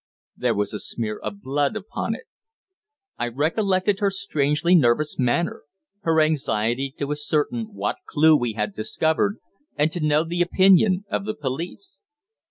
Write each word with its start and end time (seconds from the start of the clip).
There 0.35 0.55
was 0.55 0.73
a 0.73 0.79
smear 0.79 1.19
of 1.19 1.43
blood 1.43 1.75
upon 1.75 2.15
it. 2.15 2.23
I 3.19 3.27
recollected 3.27 3.99
her 3.99 4.09
strangely 4.09 4.73
nervous 4.73 5.19
manner, 5.19 5.61
her 6.01 6.19
anxiety 6.19 6.91
to 6.97 7.11
ascertain 7.11 7.67
what 7.75 7.97
clue 8.07 8.35
we 8.35 8.53
had 8.53 8.73
discovered 8.73 9.37
and 9.75 9.91
to 9.91 9.99
know 9.99 10.23
the 10.23 10.41
opinion 10.41 11.05
of 11.11 11.25
the 11.25 11.35
police. 11.35 12.01